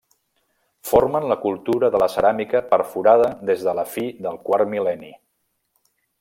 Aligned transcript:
Formen 0.91 1.27
la 1.31 1.37
cultura 1.43 1.89
de 1.97 2.01
la 2.03 2.07
ceràmica 2.13 2.61
perforada 2.73 3.29
des 3.51 3.67
de 3.69 3.77
la 3.81 3.85
fi 3.93 4.07
del 4.27 4.41
quart 4.49 4.73
mil·lenni. 4.75 5.13